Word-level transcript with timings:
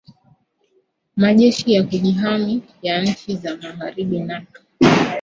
majeshi 1.15 1.73
ya 1.73 1.83
kujihami 1.83 2.63
ya 2.81 3.01
nchi 3.01 3.35
za 3.35 3.57
magharibi 3.57 4.19
nato 4.19 4.61